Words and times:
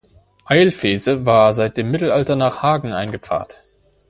Eilvese 0.47 1.27
war 1.27 1.53
seit 1.53 1.77
dem 1.77 1.91
Mittelalter 1.91 2.35
nach 2.35 2.63
Hagen 2.63 2.91
eingepfarrt. 2.91 3.61